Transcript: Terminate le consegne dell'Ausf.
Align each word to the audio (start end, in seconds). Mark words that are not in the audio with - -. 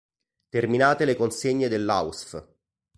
Terminate 0.49 1.05
le 1.05 1.15
consegne 1.15 1.67
dell'Ausf. 1.67 2.43